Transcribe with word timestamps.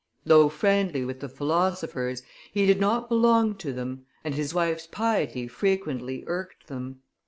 Though 0.25 0.49
friendly 0.49 1.05
with 1.05 1.19
the 1.19 1.29
philosophers, 1.29 2.23
he 2.51 2.65
did 2.65 2.79
not 2.79 3.07
belong 3.07 3.53
to 3.57 3.71
them, 3.71 4.07
and 4.23 4.33
his 4.33 4.51
wife's 4.51 4.87
piety 4.87 5.47
frequently 5.47 6.23
irked 6.25 6.65
them. 6.65 7.01